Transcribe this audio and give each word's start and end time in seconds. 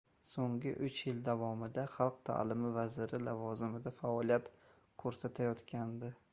So‘nggi 0.27 0.69
uch 0.87 0.95
yil 1.03 1.19
davomida 1.27 1.83
xalq 1.97 2.17
ta'limi 2.31 2.73
vaziri 2.79 3.21
lavozimida 3.27 3.95
faoliyat 4.01 4.53
ko‘rsatayotgandi. 5.05 6.15